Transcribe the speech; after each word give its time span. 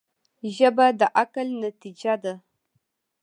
ژبه 0.55 0.85
د 0.99 1.01
عقل 1.19 1.47
نتیجه 1.63 2.13
ده 2.23 2.33